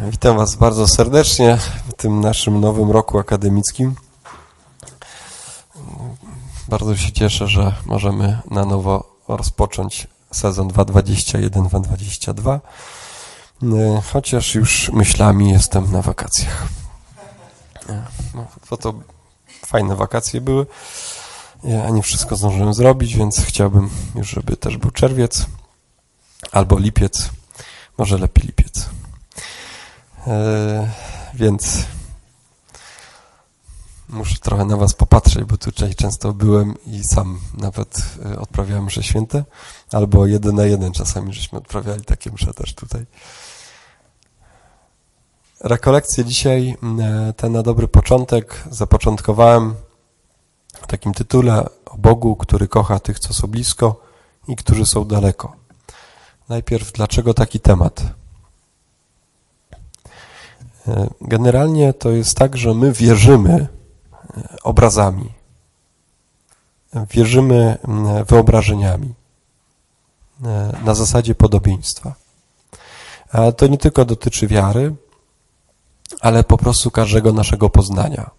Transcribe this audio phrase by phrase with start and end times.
[0.00, 1.58] Witam Was bardzo serdecznie
[1.88, 3.94] w tym naszym nowym roku akademickim.
[6.68, 12.60] Bardzo się cieszę, że możemy na nowo rozpocząć sezon 2021-2022,
[14.12, 16.66] chociaż już myślami jestem na wakacjach.
[18.34, 18.94] No, to, to
[19.66, 20.66] fajne wakacje były.
[21.64, 25.46] Ja nie wszystko zdążyłem zrobić, więc chciałbym już, żeby też był czerwiec
[26.52, 27.30] albo lipiec,
[27.98, 28.93] może lepiej lipiec.
[30.26, 30.90] E,
[31.34, 31.86] więc
[34.08, 39.02] muszę trochę na was popatrzeć, bo tutaj często byłem i sam nawet e, odprawiałem msze
[39.02, 39.44] święte,
[39.92, 43.06] albo jeden na jeden czasami żeśmy odprawiali takie msze też tutaj.
[45.60, 49.74] Rekolekcję dzisiaj, e, ten na dobry początek, zapoczątkowałem
[50.74, 54.00] w takim tytule o Bogu, który kocha tych, co są blisko
[54.48, 55.56] i którzy są daleko.
[56.48, 58.23] Najpierw, dlaczego taki temat?
[60.88, 63.52] E, generalnie to jest tak, że my wierzymy
[64.36, 65.32] e, obrazami,
[67.10, 67.78] wierzymy
[68.28, 69.14] wyobrażeniami
[70.44, 72.14] e, na zasadzie podobieństwa.
[73.32, 74.94] A to nie tylko dotyczy wiary,
[76.20, 78.30] ale po prostu każdego naszego poznania.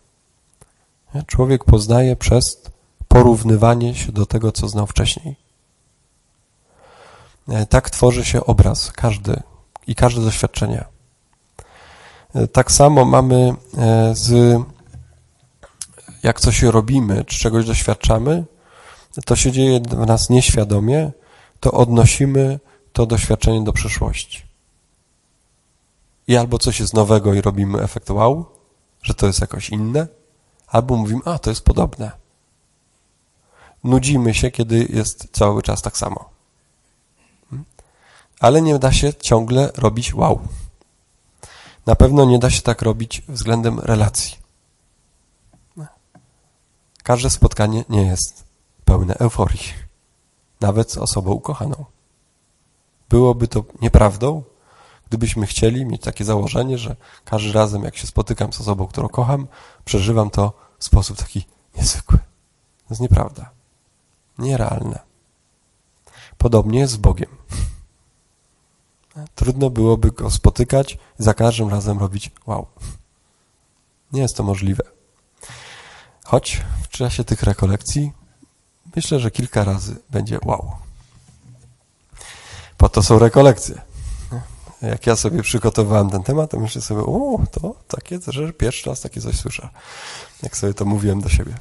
[1.28, 2.62] Człowiek poznaje przez
[3.08, 5.36] porównywanie się do tego, co znał wcześniej.
[7.70, 9.42] Tak tworzy się obraz, każdy
[9.88, 10.86] i każde doświadczenie.
[12.52, 14.62] Tak samo mamy e, z,
[16.24, 18.46] jak coś robimy, czy czegoś doświadczamy,
[19.26, 21.12] to się dzieje w nas nieświadomie,
[21.60, 22.60] to odnosimy
[22.94, 24.44] to doświadczenie do przyszłości.
[26.28, 28.46] I albo coś jest nowego i robimy efekt wow,
[29.02, 30.08] że to jest jakoś inne,
[30.68, 32.12] albo mówimy, a to jest podobne.
[33.84, 36.30] Nudzimy się, kiedy jest cały czas tak samo.
[37.50, 37.66] Hmm?
[38.40, 40.40] Ale nie da się ciągle robić wow.
[41.86, 44.38] Na pewno nie da się tak robić względem relacji.
[47.04, 48.44] Każde spotkanie nie jest
[48.86, 49.74] pełne euforii,
[50.62, 51.86] nawet z osobą ukochaną.
[53.10, 54.44] Byłoby to nieprawdą,
[55.10, 56.96] gdybyśmy chcieli mieć takie założenie, że
[57.26, 59.48] każdy razem, jak się spotykam z osobą, którą kocham,
[59.86, 61.46] przeżywam to w sposób taki
[61.78, 62.18] niezwykły.
[62.18, 63.50] To jest nieprawda.
[64.38, 65.00] Nierealne.
[66.38, 67.35] Podobnie jest z Bogiem.
[69.36, 72.66] Trudno byłoby go spotykać za każdym razem robić wow.
[74.12, 74.84] Nie jest to możliwe.
[76.24, 78.12] Choć w czasie tych rekolekcji
[78.96, 80.72] myślę, że kilka razy będzie wow.
[82.78, 83.82] Po to są rekolekcje.
[84.82, 89.02] Jak ja sobie przygotowałem ten temat, to myślę sobie, o, to takie, że pierwszy raz
[89.02, 89.70] takie coś słyszę.
[90.44, 91.56] Jak sobie to mówiłem do siebie.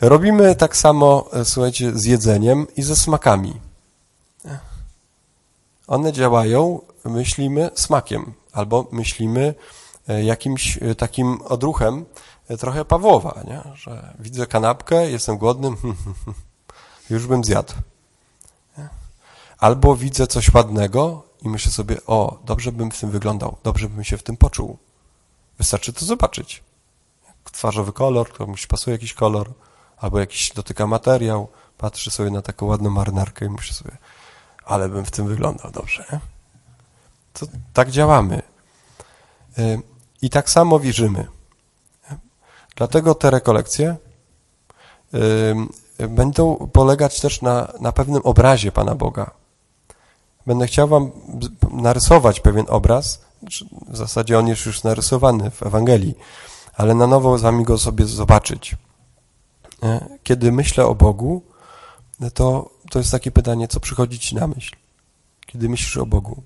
[0.00, 3.60] Robimy tak samo, e, słuchajcie, z jedzeniem i ze smakami.
[5.92, 9.54] One działają, myślimy, smakiem albo myślimy
[10.08, 12.04] e, jakimś e, takim odruchem
[12.48, 13.62] e, trochę Pawłowa, nie?
[13.74, 15.70] że widzę kanapkę, jestem głodny,
[17.10, 17.72] już bym zjadł.
[19.58, 24.04] Albo widzę coś ładnego i myślę sobie, o, dobrze bym w tym wyglądał, dobrze bym
[24.04, 24.78] się w tym poczuł.
[25.58, 26.62] Wystarczy to zobaczyć.
[27.52, 29.52] Twarzowy kolor, komuś pasuje jakiś kolor,
[29.96, 31.48] albo jakiś dotyka materiał,
[31.78, 33.96] patrzy sobie na taką ładną marynarkę i myślę sobie,
[34.64, 36.20] ale bym w tym wyglądał dobrze.
[37.32, 38.42] To tak działamy.
[39.58, 39.80] Y,
[40.22, 41.26] I tak samo wierzymy.
[42.76, 43.96] Dlatego te rekolekcje
[46.00, 49.30] y, będą polegać też na, na pewnym obrazie Pana Boga.
[50.46, 51.10] Będę chciał Wam
[51.70, 53.20] narysować pewien obraz,
[53.88, 56.14] w zasadzie on jest już narysowany w Ewangelii,
[56.74, 58.72] ale na nowo z Wami go sobie zobaczyć.
[58.72, 61.42] Y, kiedy myślę o Bogu,
[62.34, 64.76] to to jest takie pytanie, co przychodzi ci na myśl,
[65.46, 66.42] kiedy myślisz o Bogu?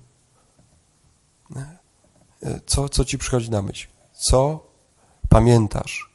[2.65, 3.87] Co, co ci przychodzi na myśl?
[4.13, 4.67] Co
[5.29, 6.09] pamiętasz?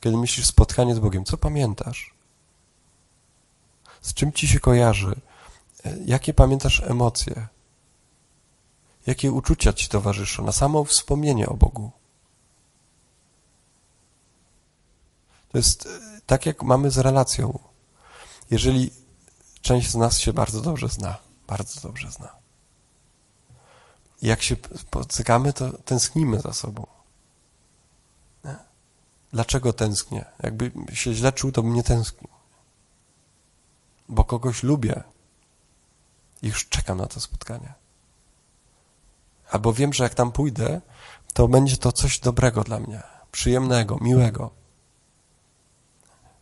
[0.00, 2.14] Kiedy myślisz spotkanie z Bogiem, co pamiętasz?
[4.00, 5.16] Z czym ci się kojarzy?
[6.06, 7.46] Jakie pamiętasz emocje?
[9.06, 11.90] Jakie uczucia ci towarzyszą na samo wspomnienie o Bogu?
[15.52, 15.88] To jest
[16.26, 17.73] tak, jak mamy z relacją.
[18.50, 18.90] Jeżeli
[19.62, 22.28] część z nas się bardzo dobrze zna, bardzo dobrze zna.
[24.22, 26.86] Jak się spotykamy, to tęsknimy za sobą.
[29.34, 30.24] Dlaczego tęsknię?
[30.42, 32.28] Jakby się źle czuł, to bym nie tęsknił.
[34.08, 35.02] Bo kogoś lubię
[36.42, 37.74] i już czekam na to spotkanie.
[39.50, 40.80] Albo wiem, że jak tam pójdę,
[41.32, 43.02] to będzie to coś dobrego dla mnie,
[43.32, 44.50] przyjemnego, miłego.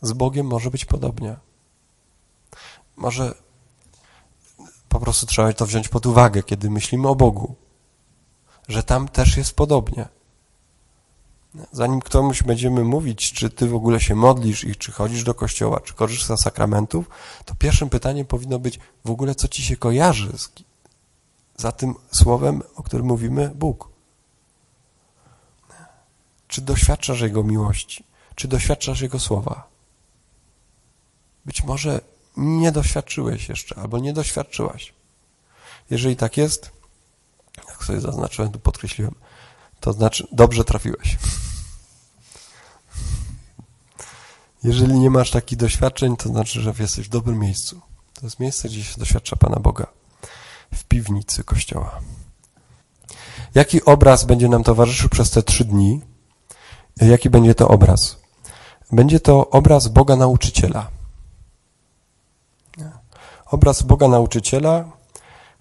[0.03, 1.37] Z Bogiem może być podobnie.
[2.97, 3.35] Może
[4.89, 7.55] po prostu trzeba to wziąć pod uwagę, kiedy myślimy o Bogu,
[8.69, 10.09] że tam też jest podobnie.
[11.73, 15.81] Zanim komuś będziemy mówić, czy ty w ogóle się modlisz i czy chodzisz do kościoła,
[15.81, 17.09] czy korzystasz z sakramentów,
[17.44, 20.53] to pierwszym pytaniem powinno być w ogóle, co ci się kojarzy z,
[21.56, 23.89] za tym słowem, o którym mówimy, Bóg.
[26.49, 28.05] Czy doświadczasz Jego miłości?
[28.35, 29.69] Czy doświadczasz Jego słowa?
[31.44, 32.00] Być może
[32.37, 34.93] nie doświadczyłeś jeszcze, albo nie doświadczyłaś.
[35.90, 36.70] Jeżeli tak jest,
[37.69, 39.14] jak sobie zaznaczyłem, tu podkreśliłem,
[39.81, 41.19] to znaczy dobrze trafiłeś.
[44.64, 47.81] Jeżeli nie masz takich doświadczeń, to znaczy, że jesteś w dobrym miejscu.
[48.14, 49.87] To jest miejsce, gdzie się doświadcza Pana Boga.
[50.75, 52.00] W piwnicy Kościoła.
[53.55, 56.00] Jaki obraz będzie nam towarzyszył przez te trzy dni?
[57.00, 58.17] Jaki będzie to obraz?
[58.93, 60.90] Będzie to obraz Boga Nauczyciela.
[63.53, 64.85] Obraz Boga Nauczyciela,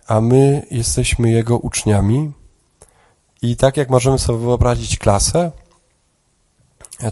[0.07, 2.31] a my jesteśmy Jego uczniami.
[3.41, 5.51] I tak jak możemy sobie wyobrazić klasę,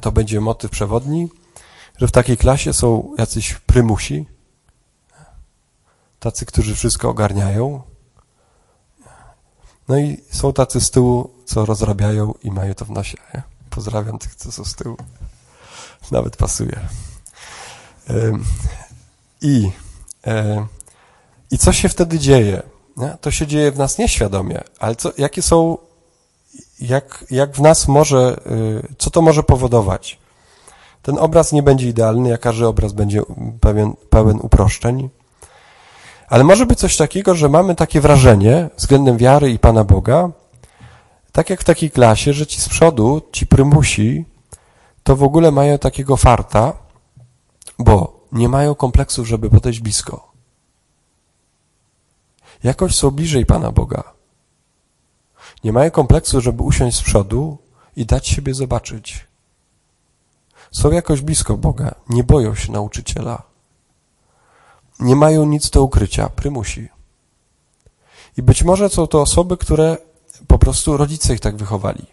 [0.01, 1.29] to będzie motyw przewodni,
[1.97, 4.25] że w takiej klasie są jacyś prymusi,
[6.19, 7.81] tacy, którzy wszystko ogarniają.
[9.87, 13.17] No i są tacy z tyłu, co rozrabiają i mają to w nosie.
[13.69, 14.97] Pozdrawiam tych, co są z tyłu.
[16.11, 16.79] Nawet pasuje.
[19.41, 19.71] I,
[21.51, 22.61] i co się wtedy dzieje?
[23.21, 25.77] To się dzieje w nas nieświadomie, ale co, jakie są,
[26.79, 28.35] jak, jak w nas może,
[28.91, 30.19] y, co to może powodować?
[31.01, 33.21] Ten obraz nie będzie idealny, jak każdy obraz będzie
[33.61, 35.09] pełen, pełen uproszczeń,
[36.27, 40.29] ale może być coś takiego, że mamy takie wrażenie względem wiary i Pana Boga,
[41.31, 44.25] tak jak w takiej klasie, że ci z przodu, ci prymusi,
[45.03, 46.73] to w ogóle mają takiego farta,
[47.79, 50.31] bo nie mają kompleksów, żeby podejść blisko.
[52.63, 54.03] Jakoś są bliżej Pana Boga.
[55.63, 57.57] Nie mają kompleksu, żeby usiąść z przodu
[57.95, 59.27] i dać siebie zobaczyć.
[60.71, 63.43] Są jakoś blisko Boga, nie boją się nauczyciela.
[64.99, 66.89] Nie mają nic do ukrycia, prymusi.
[68.37, 69.97] I być może są to osoby, które
[70.47, 72.05] po prostu rodzice ich tak wychowali.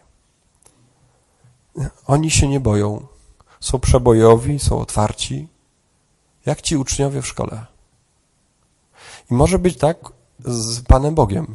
[2.06, 3.06] Oni się nie boją.
[3.60, 5.48] Są przebojowi, są otwarci,
[6.46, 7.66] jak ci uczniowie w szkole.
[9.30, 9.98] I może być tak
[10.44, 11.54] z Panem Bogiem,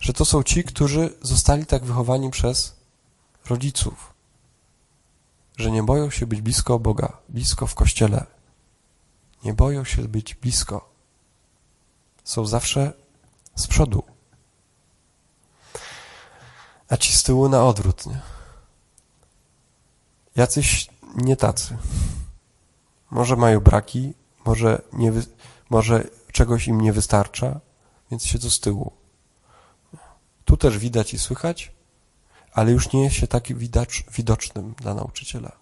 [0.00, 2.76] że to są ci, którzy zostali tak wychowani przez
[3.48, 4.14] rodziców,
[5.56, 8.26] że nie boją się być blisko Boga, blisko w kościele.
[9.44, 10.88] Nie boją się być blisko.
[12.24, 12.92] Są zawsze
[13.56, 14.02] z przodu.
[16.88, 18.20] A ci z tyłu na odwrót, nie?
[20.36, 21.76] Jacyś nie tacy.
[23.12, 24.14] Może mają braki,
[24.44, 25.12] może, nie,
[25.70, 27.60] może czegoś im nie wystarcza,
[28.10, 28.92] więc siedzą z tyłu.
[30.44, 31.72] Tu też widać i słychać,
[32.52, 35.52] ale już nie jest się tak widać, widocznym dla nauczyciela.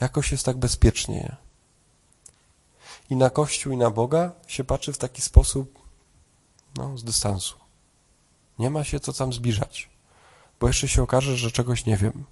[0.00, 1.36] Jakoś jest tak bezpiecznie.
[3.10, 5.78] I na Kościół, i na Boga się patrzy w taki sposób,
[6.76, 7.56] no, z dystansu.
[8.58, 9.90] Nie ma się co tam zbliżać,
[10.60, 12.24] bo jeszcze się okaże, że czegoś nie wiem.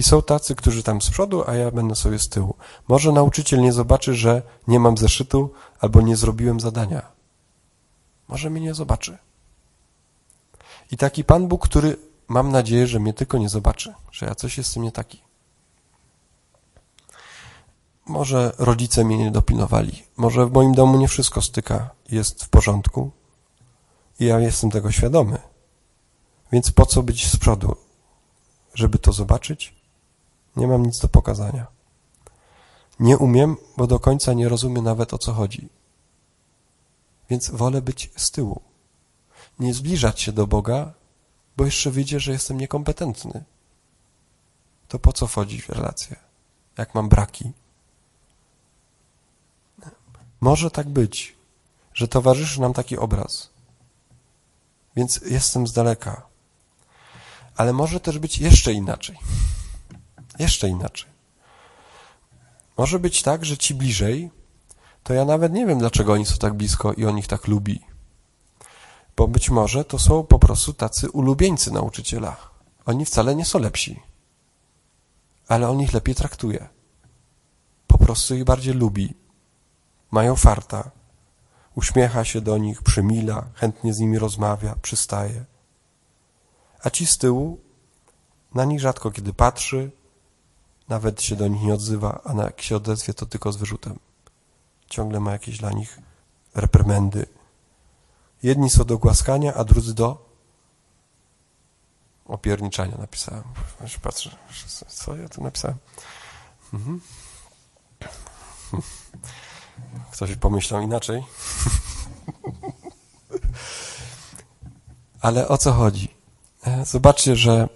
[0.00, 2.54] I są tacy, którzy tam z przodu, a ja będę sobie z tyłu.
[2.88, 7.02] Może nauczyciel nie zobaczy, że nie mam zeszytu albo nie zrobiłem zadania.
[8.28, 9.18] Może mnie nie zobaczy.
[10.90, 11.96] I taki Pan Bóg, który
[12.28, 15.22] mam nadzieję, że mnie tylko nie zobaczy, że ja coś jestem nie taki.
[18.06, 20.02] Może rodzice mnie nie dopilnowali.
[20.16, 23.10] Może w moim domu nie wszystko styka, jest w porządku.
[24.20, 25.38] I ja jestem tego świadomy.
[26.52, 27.76] Więc po co być z przodu?
[28.74, 29.79] Żeby to zobaczyć?
[30.56, 31.66] Nie mam nic do pokazania.
[33.00, 35.68] Nie umiem, bo do końca nie rozumiem nawet o co chodzi.
[37.30, 38.60] Więc wolę być z tyłu.
[39.58, 40.92] Nie zbliżać się do Boga,
[41.56, 43.44] bo jeszcze wyjdzie, że jestem niekompetentny.
[44.88, 46.16] To po co wchodzić w relacje?
[46.78, 47.52] Jak mam braki?
[50.40, 51.36] Może tak być,
[51.94, 53.50] że towarzyszy nam taki obraz.
[54.96, 56.26] Więc jestem z daleka.
[57.56, 59.18] Ale może też być jeszcze inaczej.
[60.40, 61.10] Jeszcze inaczej.
[62.76, 64.30] Może być tak, że ci bliżej,
[65.02, 67.80] to ja nawet nie wiem, dlaczego oni są tak blisko i on ich tak lubi.
[69.16, 72.36] Bo być może to są po prostu tacy ulubieńcy nauczyciela.
[72.86, 74.02] Oni wcale nie są lepsi.
[75.48, 76.68] Ale on ich lepiej traktuje.
[77.86, 79.14] Po prostu ich bardziej lubi.
[80.10, 80.90] Mają farta.
[81.74, 85.44] Uśmiecha się do nich, przymila, chętnie z nimi rozmawia, przystaje.
[86.82, 87.60] A ci z tyłu
[88.54, 89.90] na nich rzadko kiedy patrzy,
[90.90, 93.98] nawet się do nich nie odzywa, a jak się odezwie, to tylko z wyrzutem.
[94.88, 95.98] Ciągle ma jakieś dla nich
[96.54, 97.26] reprymendy.
[98.42, 100.30] Jedni są do głaskania, a drudzy do
[102.26, 103.42] opierniczania napisałem.
[104.02, 104.36] Patrzę,
[104.88, 105.76] co ja tu napisałem?
[106.74, 107.00] Mhm.
[110.12, 111.24] Ktoś pomyślał inaczej.
[115.20, 116.14] Ale o co chodzi?
[116.66, 117.68] E, zobaczcie, że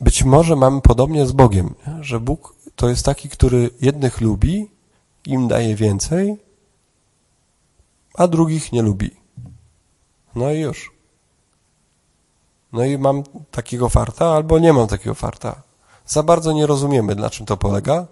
[0.00, 4.70] być może mamy podobnie z Bogiem, że Bóg to jest taki, który jednych lubi,
[5.26, 6.36] im daje więcej,
[8.14, 9.10] a drugich nie lubi.
[10.34, 10.92] No i już.
[12.72, 15.62] No i mam takiego farta, albo nie mam takiego farta.
[16.06, 18.06] Za bardzo nie rozumiemy, na czym to polega.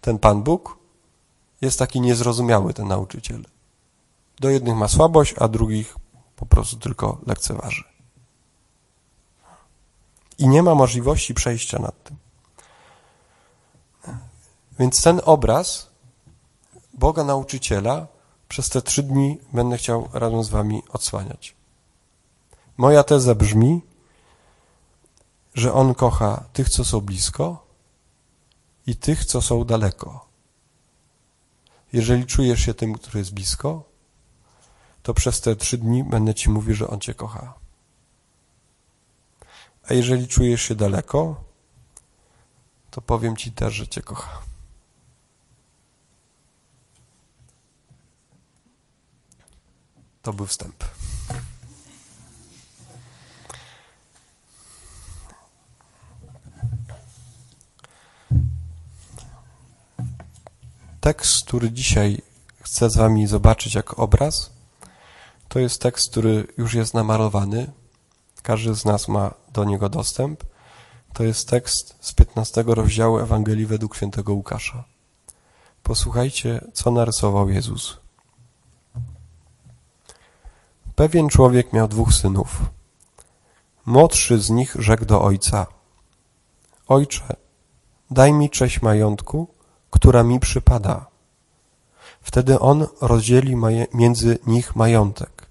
[0.00, 0.78] Ten Pan Bóg
[1.60, 3.44] jest taki niezrozumiały, ten nauczyciel.
[4.40, 5.96] Do jednych ma słabość, a drugich
[6.36, 7.84] po prostu tylko lekceważy.
[10.38, 12.19] I nie ma możliwości przejścia nad tym.
[14.80, 15.90] Więc ten obraz
[16.94, 18.06] Boga nauczyciela
[18.48, 21.54] przez te trzy dni będę chciał razem z wami odsłaniać.
[22.76, 23.80] Moja teza brzmi,
[25.54, 27.66] że On kocha tych, co są blisko
[28.86, 30.28] i tych, co są daleko.
[31.92, 33.84] Jeżeli czujesz się tym, który jest blisko,
[35.02, 37.54] to przez te trzy dni będę Ci mówił, że On Cię kocha.
[39.90, 41.44] A jeżeli czujesz się daleko,
[42.90, 44.49] to powiem Ci też, że Cię kocha.
[50.22, 50.84] To był wstęp.
[61.00, 62.22] Tekst, który dzisiaj
[62.62, 64.50] chcę z Wami zobaczyć jako obraz,
[65.48, 67.72] to jest tekst, który już jest namalowany.
[68.42, 70.44] Każdy z nas ma do niego dostęp.
[71.12, 74.84] To jest tekst z 15 rozdziału Ewangelii według świętego Łukasza.
[75.82, 77.96] Posłuchajcie, co narysował Jezus.
[81.00, 82.62] Pewien człowiek miał dwóch synów.
[83.86, 85.66] Młodszy z nich rzekł do ojca:
[86.88, 87.36] Ojcze,
[88.10, 89.48] daj mi cześć majątku,
[89.90, 91.06] która mi przypada.
[92.22, 93.56] Wtedy on rozdzieli
[93.94, 95.46] między nich majątek.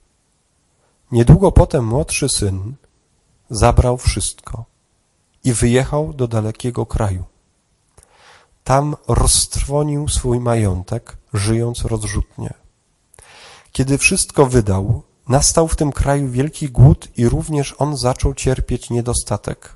[1.11, 2.75] Niedługo potem młodszy syn
[3.49, 4.65] zabrał wszystko
[5.43, 7.23] i wyjechał do dalekiego kraju.
[8.63, 12.53] Tam roztrwonił swój majątek, żyjąc rozrzutnie.
[13.71, 19.75] Kiedy wszystko wydał, nastał w tym kraju wielki głód i również on zaczął cierpieć niedostatek.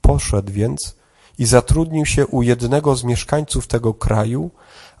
[0.00, 0.96] Poszedł więc
[1.38, 4.50] i zatrudnił się u jednego z mieszkańców tego kraju,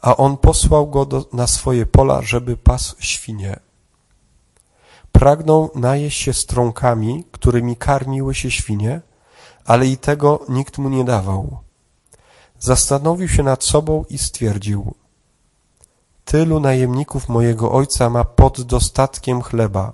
[0.00, 3.60] a on posłał go do, na swoje pola, żeby pasł świnie.
[5.12, 9.00] Pragnął najeść się strąkami, którymi karmiły się świnie,
[9.64, 11.58] ale i tego nikt mu nie dawał.
[12.58, 14.94] Zastanowił się nad sobą i stwierdził:
[16.28, 19.92] Tylu najemników mojego ojca ma pod dostatkiem chleba,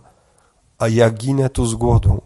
[0.79, 2.23] a ja ginę tu z głodu.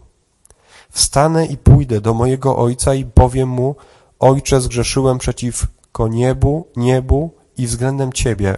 [0.89, 3.75] Wstanę i pójdę do mojego ojca i powiem mu,
[4.19, 8.57] Ojcze, zgrzeszyłem przeciwko niebu, niebu i względem Ciebie.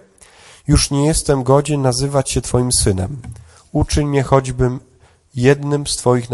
[0.67, 3.21] Już nie jestem godzien nazywać się Twoim synem.
[3.71, 4.79] Uczyń mnie choćbym
[5.35, 6.27] jednym z Twoich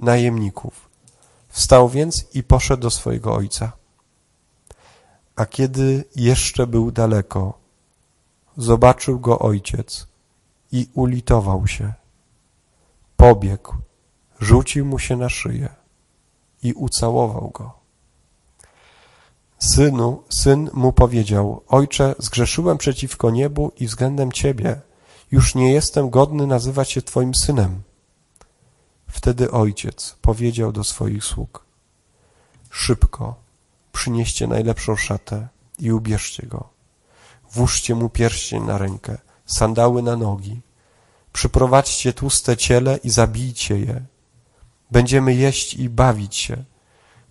[0.00, 0.88] najemników.
[1.48, 3.72] Wstał więc i poszedł do swojego ojca.
[5.36, 7.59] A kiedy jeszcze był daleko,
[8.56, 10.06] zobaczył go ojciec
[10.72, 11.92] i ulitował się.
[13.16, 13.74] Pobiegł,
[14.40, 15.68] rzucił mu się na szyję
[16.62, 17.80] i ucałował go.
[19.58, 24.80] Synu, syn mu powiedział, ojcze, zgrzeszyłem przeciwko niebu i względem ciebie.
[25.30, 27.82] Już nie jestem godny nazywać się twoim synem.
[29.06, 31.64] Wtedy ojciec powiedział do swoich sług,
[32.70, 33.34] szybko
[33.92, 36.68] przynieście najlepszą szatę i ubierzcie go.
[37.52, 40.60] Włóżcie mu pierścień na rękę, sandały na nogi.
[41.32, 44.04] Przyprowadźcie tłuste ciele i zabijcie je.
[44.90, 46.64] Będziemy jeść i bawić się,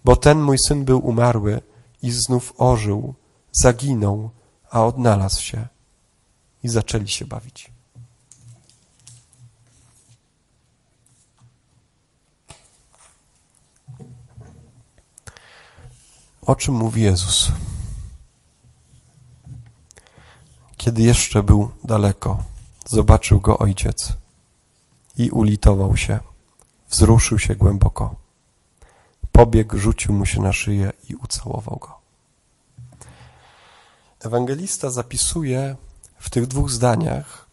[0.06, 1.62] bo ten mój syn był umarły,
[2.02, 3.14] i znów ożył,
[3.52, 4.30] zaginął,
[4.72, 5.68] a odnalazł się
[6.64, 7.72] i zaczęli się bawić.
[16.42, 17.52] O czym mówi Jezus?
[20.80, 22.44] Kiedy jeszcze był daleko,
[22.86, 24.14] zobaczył go ojciec
[25.18, 26.20] i ulitował się,
[26.90, 28.16] wzruszył się głęboko
[29.40, 32.00] pobiegł, rzucił mu się na szyję i ucałował go.
[34.20, 35.76] Ewangelista zapisuje
[36.20, 37.48] w tych dwóch zdaniach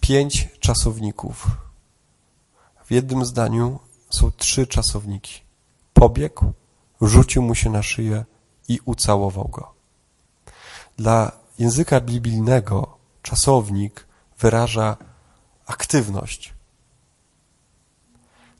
[0.00, 1.46] pięć czasowników.
[2.84, 3.78] W jednym zdaniu
[4.10, 5.40] są trzy czasowniki.
[5.94, 6.52] Pobiegł,
[7.00, 8.24] rzucił mu się na szyję
[8.68, 9.74] i ucałował go.
[10.96, 14.06] Dla języka biblijnego czasownik
[14.38, 14.96] wyraża
[15.66, 16.54] aktywność.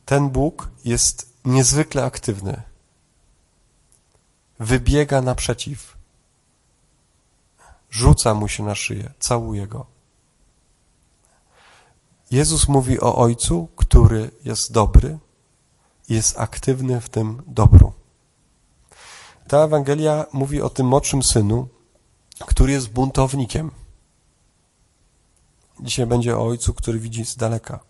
[0.04, 2.62] Ten Bóg jest niezwykle aktywny.
[4.58, 5.96] Wybiega naprzeciw.
[7.90, 9.86] Rzuca mu się na szyję, całuje go.
[12.30, 15.18] Jezus mówi o Ojcu, który jest dobry,
[16.08, 17.92] jest aktywny w tym dobru.
[19.48, 21.68] Ta Ewangelia mówi o tym młodszym synu,
[22.40, 23.70] który jest buntownikiem.
[25.80, 27.80] Dzisiaj będzie o ojcu, który widzi z daleka.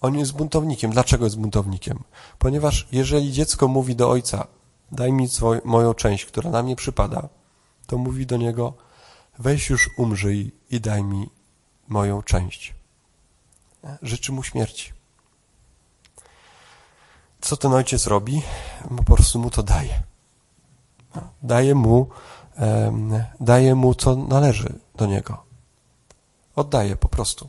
[0.00, 0.90] On jest buntownikiem.
[0.90, 2.04] Dlaczego jest buntownikiem?
[2.38, 4.46] Ponieważ jeżeli dziecko mówi do ojca,
[4.92, 5.28] daj mi
[5.64, 7.28] moją część, która na mnie przypada,
[7.86, 8.74] to mówi do niego,
[9.38, 11.30] weź już umrzyj i daj mi
[11.88, 12.74] moją część.
[14.02, 14.92] Życzy mu śmierci.
[17.40, 18.42] Co ten ojciec robi?
[18.96, 20.02] Po prostu mu to daje.
[21.42, 22.08] Daje mu,
[23.40, 25.42] daje mu co należy do niego.
[26.56, 27.48] Oddaje po prostu.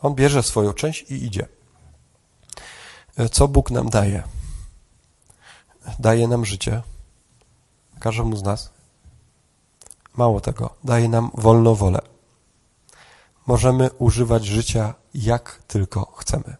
[0.00, 1.48] On bierze swoją część i idzie.
[3.32, 4.22] Co Bóg nam daje?
[5.98, 6.82] Daje nam życie.
[8.00, 8.70] Każdemu z nas.
[10.16, 12.00] Mało tego, daje nam wolną wolę.
[13.46, 16.56] Możemy używać życia jak tylko chcemy.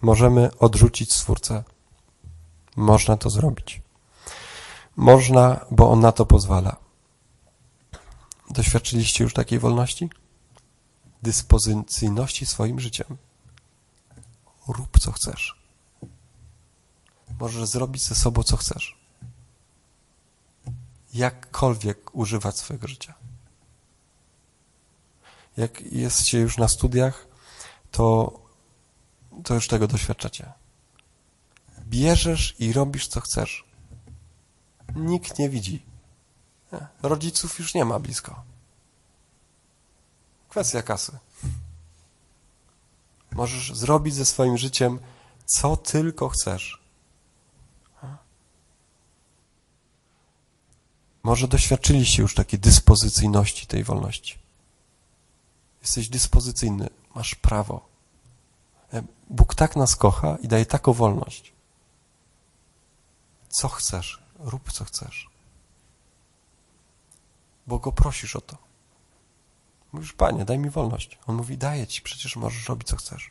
[0.00, 1.64] Możemy odrzucić Stwórcę.
[2.76, 3.82] Można to zrobić.
[4.96, 6.76] Można, bo On na to pozwala.
[8.50, 10.10] Doświadczyliście już takiej wolności?
[11.22, 13.16] Dyspozycyjności swoim życiem.
[14.68, 15.64] Rób co chcesz.
[17.40, 18.98] Możesz zrobić ze sobą co chcesz.
[21.14, 23.14] Jakkolwiek używać swojego życia.
[25.56, 27.26] Jak jesteście już na studiach,
[27.90, 28.32] to
[29.44, 30.52] to już tego doświadczacie.
[31.80, 33.63] Bierzesz i robisz, co chcesz.
[34.96, 35.82] Nikt nie widzi.
[37.02, 38.42] Rodziców już nie ma blisko.
[40.48, 41.18] Kwestia kasy.
[43.32, 44.98] Możesz zrobić ze swoim życiem,
[45.44, 46.84] co tylko chcesz.
[51.22, 54.38] Może doświadczyliście już takiej dyspozycyjności tej wolności.
[55.82, 57.88] Jesteś dyspozycyjny, masz prawo.
[59.30, 61.52] Bóg tak nas kocha i daje taką wolność.
[63.48, 65.28] Co chcesz, rób co chcesz.
[67.66, 68.56] Bo go prosisz o to.
[69.92, 71.18] Mówisz, panie, daj mi wolność.
[71.26, 73.30] On mówi, daję ci, przecież możesz robić co chcesz.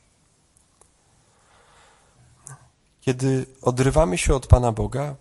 [3.01, 5.15] Kiedy odrywamy się od Pana Boga,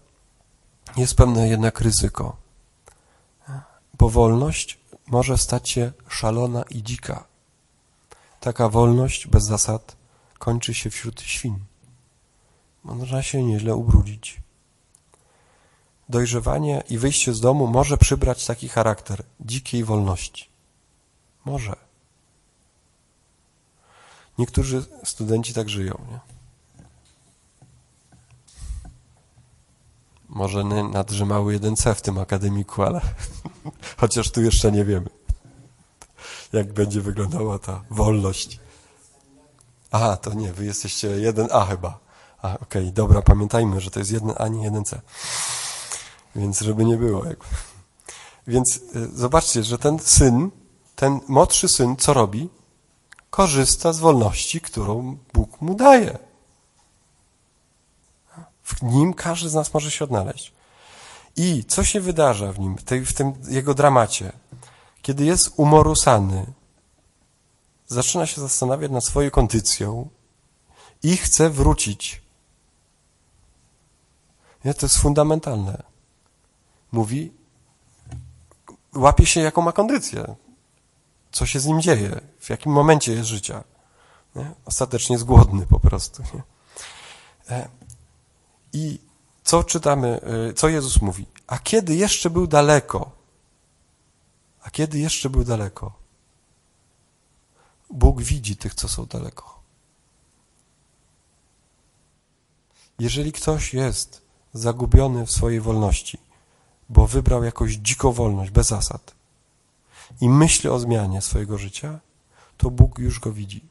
[0.97, 2.37] jest pewne jednak ryzyko.
[3.99, 7.25] Bo wolność może stać się szalona i dzika.
[8.41, 9.97] Taka wolność bez zasad
[10.39, 11.59] kończy się wśród świn.
[12.85, 14.42] Można się nieźle ubrudzić.
[16.13, 20.49] Dojrzewanie i wyjście z domu może przybrać taki charakter dzikiej wolności.
[21.45, 21.77] Może.
[24.39, 25.99] Niektórzy studenci tak żyją.
[26.11, 26.19] Nie?
[30.29, 33.01] Może nadrzymały jeden C w tym akademiku, ale
[34.01, 35.09] chociaż tu jeszcze nie wiemy,
[36.53, 38.61] jak będzie wyglądała ta wolność.
[39.91, 41.99] Aha, to nie, wy jesteście jeden A chyba.
[42.43, 45.01] A, okej, okay, dobra, pamiętajmy, że to jest jeden A, nie jeden C.
[46.37, 47.25] Więc żeby nie było.
[48.47, 48.83] Więc y,
[49.15, 50.51] zobaczcie, że ten syn,
[50.97, 52.49] ten młodszy syn, co robi?
[53.31, 56.19] Korzysta z wolności, którą Bóg mu daje.
[58.63, 60.53] W nim każdy z nas może się odnaleźć.
[61.37, 64.33] I co się wydarza w nim, w tym jego dramacie?
[65.03, 66.53] Kiedy jest umorusany,
[67.87, 70.09] zaczyna się zastanawiać nad swoją kondycją
[71.03, 72.23] i chce wrócić.
[74.65, 75.92] Nie, to jest fundamentalne.
[76.93, 77.33] Mówi,
[78.95, 80.35] łapie się, jaką ma kondycję,
[81.33, 83.65] co się z nim dzieje, w jakim momencie jest życia.
[84.37, 84.53] Nie?
[84.65, 86.23] Ostatecznie jest głodny po prostu.
[86.35, 86.43] Nie?
[87.57, 87.69] E,
[88.73, 88.99] I
[89.45, 91.27] co czytamy, e, co Jezus mówi?
[91.47, 93.11] A kiedy jeszcze był daleko?
[94.63, 95.93] A kiedy jeszcze był daleko?
[97.91, 99.63] Bóg widzi tych, co są daleko.
[102.99, 104.23] Jeżeli ktoś jest
[104.55, 106.19] zagubiony w swojej wolności,
[106.93, 109.15] bo wybrał jakąś dziką wolność, bez zasad
[110.21, 112.01] i myśli o zmianie swojego życia,
[112.57, 113.65] to Bóg już go widzi.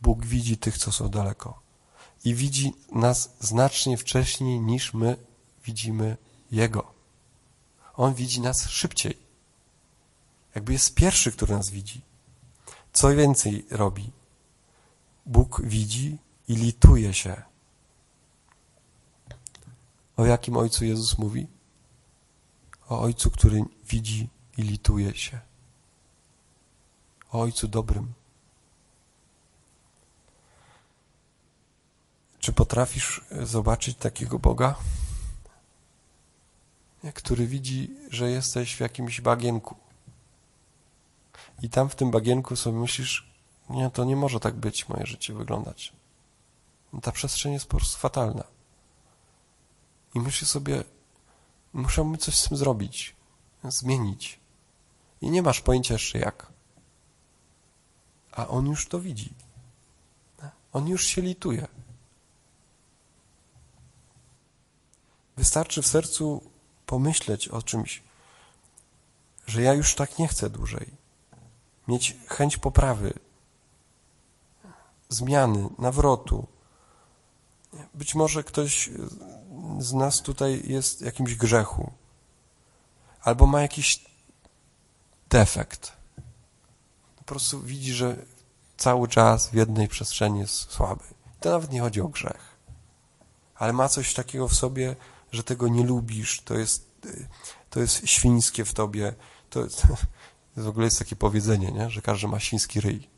[0.00, 1.60] Bóg widzi tych, co są daleko
[2.24, 5.16] i widzi nas znacznie wcześniej niż my
[5.64, 6.16] widzimy
[6.50, 6.92] Jego.
[7.94, 9.18] On widzi nas szybciej.
[10.54, 12.00] Jakby jest pierwszy, który nas widzi.
[12.92, 14.10] Co więcej robi?
[15.26, 17.47] Bóg widzi i lituje się.
[20.18, 21.46] O jakim Ojcu Jezus mówi?
[22.88, 25.40] O Ojcu, który widzi i lituje się.
[27.32, 28.12] o Ojcu dobrym.
[32.38, 34.74] Czy potrafisz zobaczyć takiego Boga,
[37.14, 39.76] który widzi, że jesteś w jakimś bagienku?
[41.62, 43.32] I tam w tym bagienku sobie myślisz,
[43.70, 45.92] nie, to nie może tak być moje życie wyglądać.
[47.02, 48.57] Ta przestrzeń jest po prostu fatalna.
[50.14, 50.84] I myślisz sobie,
[51.72, 53.16] muszę coś z tym zrobić,
[53.64, 54.40] zmienić.
[55.20, 56.52] I nie masz pojęcia jeszcze jak.
[58.32, 59.34] A on już to widzi.
[60.72, 61.68] On już się lituje.
[65.36, 66.42] Wystarczy w sercu
[66.86, 68.02] pomyśleć o czymś,
[69.46, 70.90] że ja już tak nie chcę dłużej.
[71.88, 73.14] Mieć chęć poprawy,
[75.08, 76.46] zmiany, nawrotu.
[77.94, 78.90] Być może ktoś
[79.78, 81.92] z nas tutaj jest jakimś grzechu,
[83.20, 84.04] albo ma jakiś
[85.30, 85.92] defekt.
[87.16, 88.16] Po prostu widzi, że
[88.76, 91.04] cały czas w jednej przestrzeni jest słaby.
[91.40, 92.56] To nawet nie chodzi o grzech,
[93.54, 94.96] ale ma coś takiego w sobie,
[95.32, 96.90] że tego nie lubisz, to jest,
[97.70, 99.14] to jest świńskie w tobie.
[99.50, 99.96] To, to
[100.62, 101.90] w ogóle jest takie powiedzenie, nie?
[101.90, 103.08] że każdy ma świński ryj.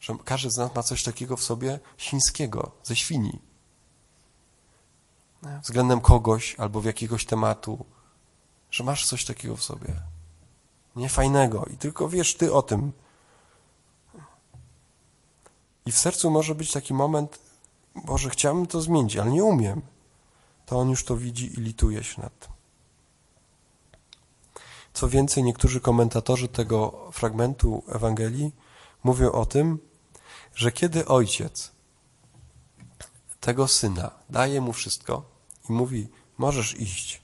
[0.00, 3.38] Że każdy z nas ma coś takiego w sobie świńskiego, ze świni.
[5.62, 7.84] Względem kogoś albo w jakiegoś tematu,
[8.70, 9.94] że masz coś takiego w sobie.
[10.96, 12.92] Niefajnego i tylko wiesz ty o tym.
[15.86, 17.38] I w sercu może być taki moment,
[17.94, 19.82] Boże, chciałbym to zmienić, ale nie umiem
[20.72, 22.50] to on już to widzi i lituje się nad tym.
[24.92, 28.52] Co więcej, niektórzy komentatorzy tego fragmentu Ewangelii
[29.04, 29.78] mówią o tym,
[30.54, 31.72] że kiedy ojciec
[33.40, 35.31] tego syna daje mu wszystko
[35.72, 36.08] mówi,
[36.38, 37.22] możesz iść,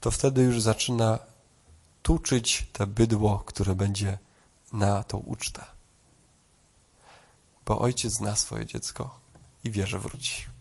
[0.00, 1.18] to wtedy już zaczyna
[2.02, 4.18] tuczyć te bydło, które będzie
[4.72, 5.64] na tą ucztę.
[7.66, 9.20] Bo ojciec zna swoje dziecko
[9.64, 10.58] i wie, że wróci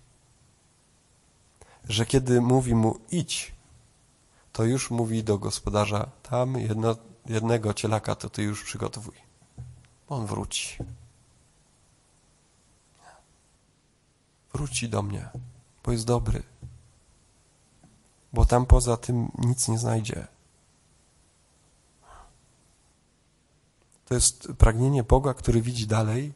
[1.90, 3.56] że kiedy mówi mu idź,
[4.54, 6.96] to już mówi do gospodarza, tam jedno,
[7.26, 9.16] jednego cielaka to ty już przygotowuj.
[10.10, 10.78] On wróci.
[14.54, 15.30] Wróci do mnie,
[15.84, 16.44] bo jest dobry.
[18.34, 20.28] Bo tam poza tym nic nie znajdzie.
[24.06, 26.34] To jest pragnienie Boga, który widzi dalej,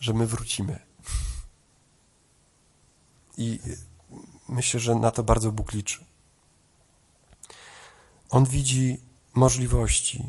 [0.00, 0.78] że my wrócimy.
[3.36, 3.60] I
[4.48, 6.04] myślę, że na to bardzo Bóg liczy.
[8.30, 9.00] On widzi
[9.34, 10.24] możliwości,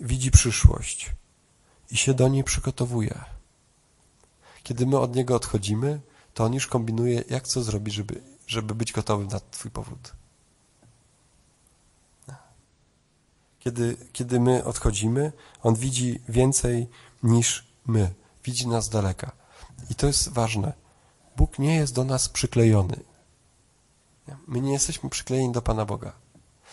[0.00, 1.10] widzi przyszłość
[1.90, 3.24] i się do niej przygotowuje.
[4.62, 6.00] Kiedy my od Niego odchodzimy,
[6.34, 10.12] to On już kombinuje, jak co zrobić, żeby, żeby być gotowym na Twój powrót.
[13.58, 15.32] Kiedy, kiedy my odchodzimy,
[15.62, 16.88] On widzi więcej
[17.22, 18.14] niż my.
[18.44, 19.32] Widzi nas daleka.
[19.90, 20.72] I to jest ważne.
[21.36, 23.00] Bóg nie jest do nas przyklejony.
[24.46, 26.12] My nie jesteśmy przyklejeni do Pana Boga.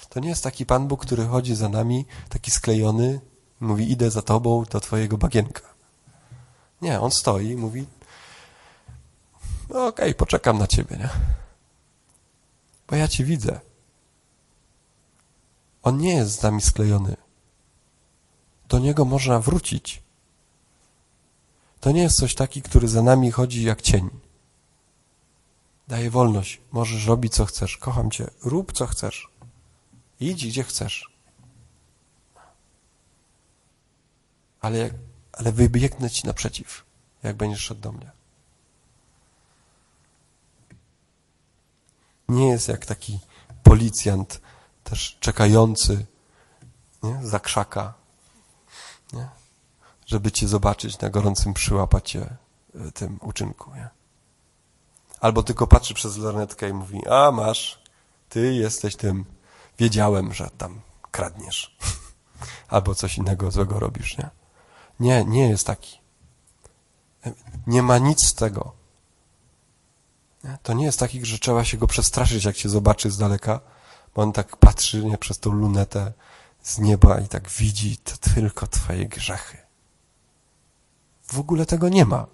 [0.09, 3.19] To nie jest taki Pan Bóg, który chodzi za nami, taki sklejony,
[3.59, 5.61] mówi idę za Tobą do Twojego bagienka.
[6.81, 7.85] Nie, On stoi i mówi
[9.69, 11.09] no okej, okay, poczekam na Ciebie, nie?
[12.87, 13.59] Bo ja Cię widzę.
[15.83, 17.15] On nie jest z nami sklejony.
[18.69, 20.03] Do Niego można wrócić.
[21.79, 24.09] To nie jest coś taki, który za nami chodzi jak cień.
[25.87, 26.61] Daję wolność.
[26.71, 27.77] Możesz robić, co chcesz.
[27.77, 28.29] Kocham cię.
[28.43, 29.29] Rób, co chcesz.
[30.19, 31.09] Idź, gdzie chcesz.
[34.61, 34.89] Ale,
[35.33, 36.85] ale wybiegnę ci naprzeciw,
[37.23, 38.14] jak będziesz szedł do mnie.
[42.29, 43.19] Nie jest jak taki
[43.63, 44.41] policjant,
[44.83, 46.05] też czekający
[47.03, 47.19] nie?
[47.23, 47.93] za krzaka,
[49.13, 49.29] nie?
[50.05, 52.37] żeby cię zobaczyć na gorącym, przyłapać cię
[52.73, 53.75] w tym uczynku.
[53.75, 53.89] Nie?
[55.19, 57.79] Albo tylko patrzy przez lornetkę i mówi, a masz,
[58.29, 59.25] ty jesteś tym,
[59.79, 61.77] wiedziałem, że tam kradniesz.
[62.67, 64.29] Albo coś innego złego robisz, nie?
[64.99, 65.99] Nie, nie jest taki.
[67.67, 68.73] Nie ma nic z tego.
[70.63, 73.59] To nie jest taki, że trzeba się go przestraszyć, jak się zobaczy z daleka,
[74.15, 76.13] bo on tak patrzy nie, przez tą lunetę
[76.61, 79.57] z nieba i tak widzi to tylko twoje grzechy.
[81.23, 82.27] W ogóle tego nie ma.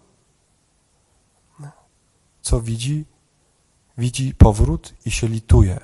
[2.41, 3.05] Co widzi?
[3.97, 5.79] Widzi powrót i się lituje.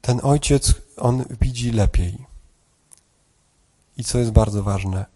[0.00, 2.35] Ten ojciec, on widzi lepiej.
[3.96, 5.06] I co jest bardzo ważne,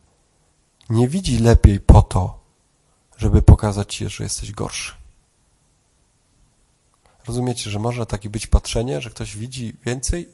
[0.91, 2.41] nie widzi lepiej po to,
[3.17, 4.95] żeby pokazać ci, że jesteś gorszy.
[7.27, 10.29] Rozumiecie, że może takie być patrzenie, że ktoś widzi więcej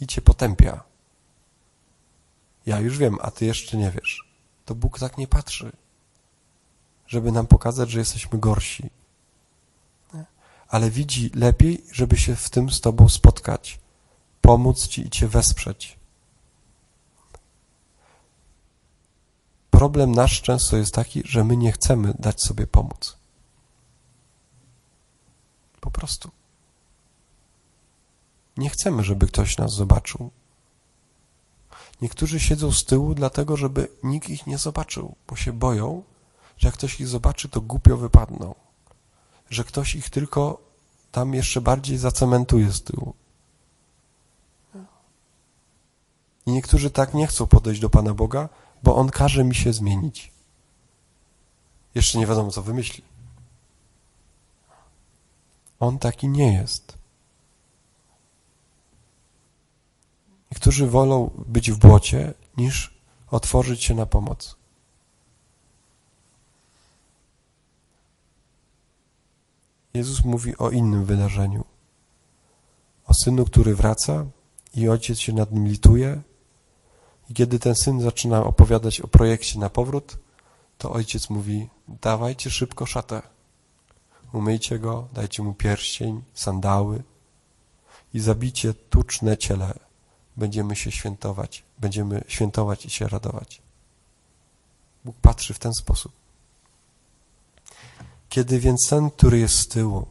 [0.00, 0.82] i cię potępia.
[2.66, 4.28] Ja już wiem, a ty jeszcze nie wiesz.
[4.64, 5.72] To Bóg tak nie patrzy,
[7.06, 8.90] żeby nam pokazać, że jesteśmy gorsi.
[10.68, 13.78] Ale widzi lepiej, żeby się w tym z tobą spotkać,
[14.40, 15.98] pomóc ci i cię wesprzeć.
[19.74, 23.16] Problem nasz często jest taki, że my nie chcemy dać sobie pomóc.
[25.80, 26.30] Po prostu.
[28.56, 30.30] Nie chcemy, żeby ktoś nas zobaczył.
[32.02, 36.02] Niektórzy siedzą z tyłu, dlatego żeby nikt ich nie zobaczył, bo się boją,
[36.56, 38.54] że jak ktoś ich zobaczy, to głupio wypadną.
[39.50, 40.60] Że ktoś ich tylko
[41.12, 43.14] tam jeszcze bardziej zacementuje z tyłu.
[46.46, 48.48] I niektórzy tak nie chcą podejść do Pana Boga,
[48.84, 50.32] bo On każe mi się zmienić.
[51.94, 53.04] Jeszcze nie wiadomo, co wymyśli.
[55.80, 56.98] On taki nie jest.
[60.50, 62.94] Niektórzy wolą być w błocie, niż
[63.30, 64.56] otworzyć się na pomoc.
[69.94, 71.64] Jezus mówi o innym wydarzeniu.
[73.06, 74.26] O synu, który wraca
[74.74, 76.22] i ojciec się nad nim lituje.
[77.30, 80.16] I kiedy ten syn zaczyna opowiadać o projekcie na powrót,
[80.78, 83.22] to ojciec mówi: Dawajcie szybko szatę.
[84.32, 87.02] Umyjcie go, dajcie mu pierścień, sandały
[88.14, 89.74] i zabicie tuczne ciele.
[90.36, 93.62] Będziemy się świętować, będziemy świętować i się radować.
[95.04, 96.12] Bóg patrzy w ten sposób.
[98.28, 100.06] Kiedy więc ten, który jest z tyłu,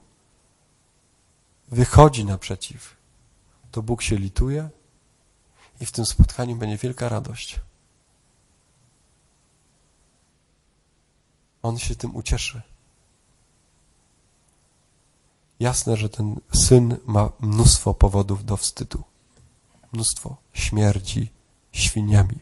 [1.72, 2.96] wychodzi naprzeciw,
[3.72, 4.70] to Bóg się lituje
[5.80, 7.60] i w tym spotkaniu będzie wielka radość.
[11.64, 12.62] On się tym ucieszy.
[15.60, 19.04] Jasne, że ten syn ma mnóstwo powodów do wstydu.
[19.92, 21.32] Mnóstwo śmierdzi
[21.72, 22.40] świniami.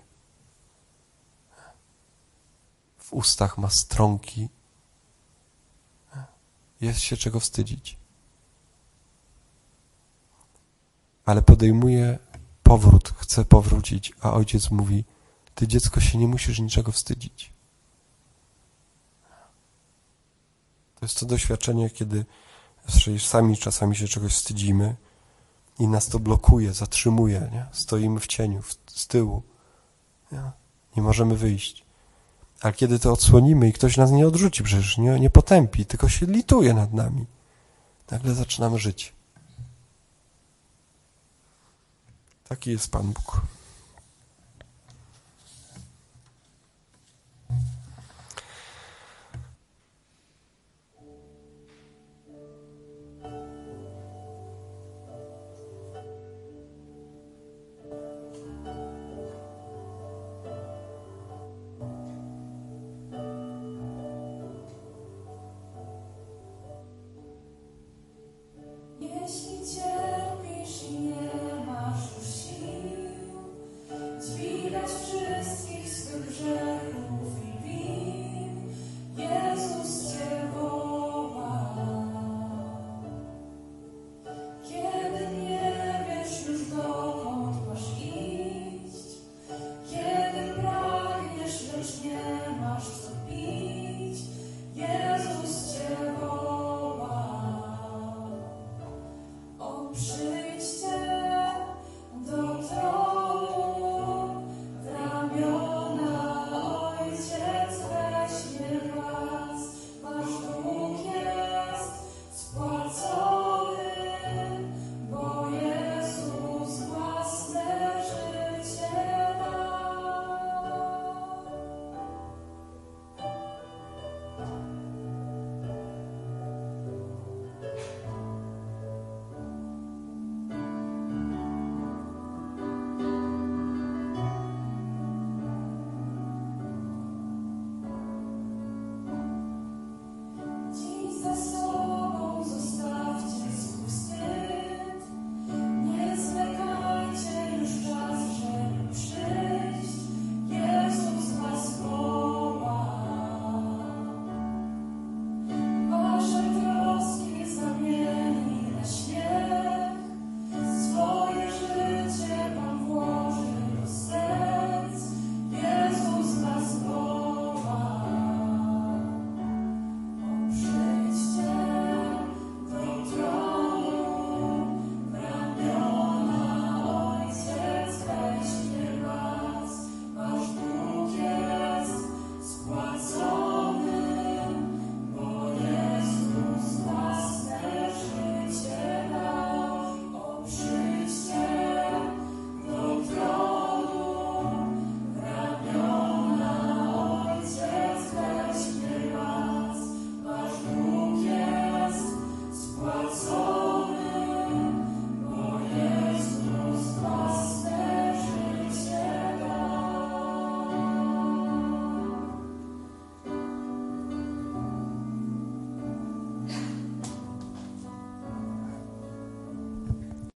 [2.97, 4.49] W ustach ma strąki.
[6.81, 7.97] Jest się czego wstydzić.
[11.25, 12.19] Ale podejmuje
[12.71, 15.03] powrót, chce powrócić, a ojciec mówi:
[15.55, 17.53] Ty dziecko się nie musisz niczego wstydzić.
[20.99, 22.25] To jest to doświadczenie, kiedy
[23.19, 24.95] sami czasami się czegoś wstydzimy
[25.79, 27.49] i nas to blokuje, zatrzymuje.
[27.53, 27.65] Nie?
[27.71, 29.43] Stoimy w cieniu, w, z tyłu.
[30.31, 30.51] Nie?
[30.97, 31.85] nie możemy wyjść.
[32.61, 36.25] Ale kiedy to odsłonimy i ktoś nas nie odrzuci, przecież nie, nie potępi, tylko się
[36.25, 37.25] lituje nad nami,
[38.11, 39.13] nagle zaczynamy żyć.
[42.51, 43.41] Taki jest Pan Bóg.